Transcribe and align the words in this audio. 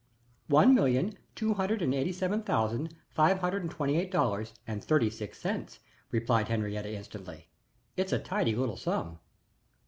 "One 0.47 0.73
million 0.73 1.15
two 1.35 1.53
hundred 1.53 1.83
and 1.83 1.93
eighty 1.93 2.11
seven 2.11 2.41
thousand 2.41 2.95
five 3.11 3.37
hundred 3.37 3.61
and 3.61 3.69
twenty 3.69 3.97
eight 3.99 4.09
dollars 4.09 4.51
and 4.65 4.83
thirty 4.83 5.11
six 5.11 5.37
cents," 5.37 5.77
replied 6.09 6.47
Henriette 6.47 6.87
instantly. 6.87 7.49
"It's 7.95 8.11
a 8.11 8.17
tidy 8.17 8.55
little 8.55 8.77
sum." 8.77 9.19